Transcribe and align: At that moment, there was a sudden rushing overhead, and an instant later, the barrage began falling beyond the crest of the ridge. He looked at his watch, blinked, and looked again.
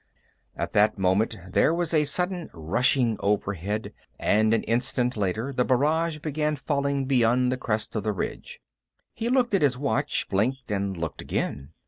At 0.55 0.73
that 0.73 0.97
moment, 0.97 1.37
there 1.47 1.75
was 1.75 1.93
a 1.93 2.05
sudden 2.05 2.49
rushing 2.55 3.17
overhead, 3.19 3.93
and 4.19 4.51
an 4.51 4.63
instant 4.63 5.15
later, 5.15 5.53
the 5.53 5.63
barrage 5.63 6.17
began 6.17 6.55
falling 6.55 7.05
beyond 7.05 7.51
the 7.51 7.57
crest 7.57 7.95
of 7.95 8.01
the 8.01 8.11
ridge. 8.11 8.59
He 9.13 9.29
looked 9.29 9.53
at 9.53 9.61
his 9.61 9.77
watch, 9.77 10.27
blinked, 10.27 10.71
and 10.71 10.97
looked 10.97 11.21
again. 11.21 11.73